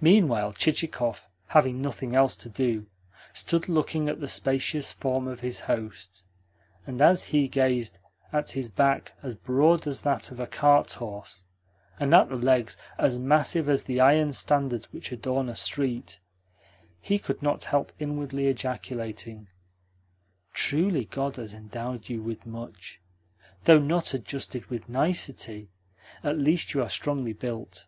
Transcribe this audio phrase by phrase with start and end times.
[0.00, 2.86] Meanwhile Chichikov, having nothing else to do,
[3.32, 6.22] stood looking at the spacious form of his host;
[6.86, 7.98] and as he gazed
[8.32, 11.42] at his back as broad as that of a cart horse,
[11.98, 16.20] and at the legs as massive as the iron standards which adorn a street,
[17.00, 19.48] he could not help inwardly ejaculating:
[20.52, 23.00] "Truly God has endowed you with much!
[23.64, 25.70] Though not adjusted with nicety,
[26.22, 27.86] at least you are strongly built.